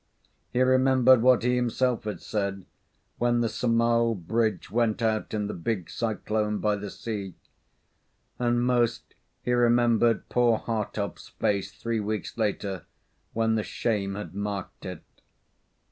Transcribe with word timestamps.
He 0.51 0.63
remembered 0.63 1.21
what 1.21 1.43
he 1.43 1.55
himself 1.57 2.05
had 2.05 2.21
said 2.23 2.65
when 3.19 3.41
the 3.41 3.47
Sumao 3.47 4.15
Bridge 4.15 4.71
went 4.71 4.99
out 4.99 5.31
in 5.31 5.45
the 5.45 5.53
big 5.53 5.91
cyclone 5.91 6.57
by 6.57 6.75
the 6.77 6.89
sea; 6.89 7.35
and 8.39 8.63
most 8.65 9.13
he 9.43 9.53
remembered 9.53 10.27
poor 10.27 10.57
Hartopp's 10.57 11.27
face 11.27 11.71
three 11.71 11.99
weeks 11.99 12.35
later, 12.35 12.85
when 13.33 13.53
the 13.53 13.61
shame 13.63 14.15
had 14.15 14.33
marked 14.33 14.87
it. 14.87 15.03